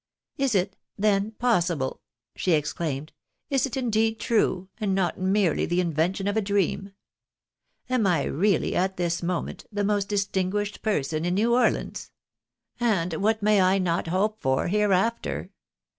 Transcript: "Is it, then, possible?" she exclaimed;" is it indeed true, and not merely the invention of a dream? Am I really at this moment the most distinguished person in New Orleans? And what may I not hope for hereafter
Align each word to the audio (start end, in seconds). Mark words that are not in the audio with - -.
"Is 0.35 0.55
it, 0.55 0.75
then, 0.97 1.33
possible?" 1.33 2.01
she 2.35 2.53
exclaimed;" 2.53 3.13
is 3.51 3.67
it 3.67 3.77
indeed 3.77 4.19
true, 4.19 4.67
and 4.79 4.95
not 4.95 5.19
merely 5.19 5.67
the 5.67 5.79
invention 5.79 6.27
of 6.27 6.35
a 6.35 6.41
dream? 6.41 6.95
Am 7.87 8.07
I 8.07 8.23
really 8.23 8.75
at 8.75 8.97
this 8.97 9.21
moment 9.21 9.65
the 9.71 9.83
most 9.83 10.09
distinguished 10.09 10.81
person 10.81 11.23
in 11.23 11.35
New 11.35 11.53
Orleans? 11.53 12.09
And 12.79 13.13
what 13.21 13.43
may 13.43 13.61
I 13.61 13.77
not 13.77 14.07
hope 14.07 14.41
for 14.41 14.69
hereafter 14.69 15.51